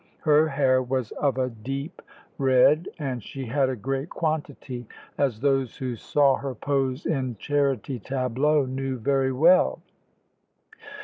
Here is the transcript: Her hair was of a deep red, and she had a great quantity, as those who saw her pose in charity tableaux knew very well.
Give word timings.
Her 0.21 0.47
hair 0.47 0.81
was 0.81 1.11
of 1.11 1.37
a 1.37 1.51
deep 1.51 2.01
red, 2.39 2.89
and 2.97 3.21
she 3.21 3.45
had 3.45 3.69
a 3.69 3.75
great 3.75 4.09
quantity, 4.09 4.87
as 5.15 5.39
those 5.41 5.77
who 5.77 5.95
saw 5.95 6.37
her 6.37 6.55
pose 6.55 7.05
in 7.05 7.35
charity 7.35 7.99
tableaux 7.99 8.65
knew 8.65 8.97
very 8.97 9.31
well. 9.31 9.79